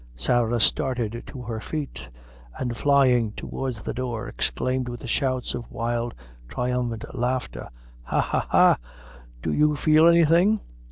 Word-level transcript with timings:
Sarah 0.15 0.59
started 0.59 1.21
to 1.27 1.43
her 1.43 1.59
feet, 1.61 2.09
and 2.57 2.75
flying 2.75 3.33
towards 3.33 3.83
the 3.83 3.93
door, 3.93 4.27
exclaimed 4.27 4.89
with 4.89 5.07
shouts 5.07 5.53
of 5.53 5.69
wild 5.69 6.15
triumphant 6.47 7.05
laughter 7.13 7.69
"Ha, 8.05 8.19
ha, 8.19 8.47
ha! 8.49 8.77
do 9.43 9.53
you 9.53 9.75
feel 9.75 10.07
anything? 10.07 10.59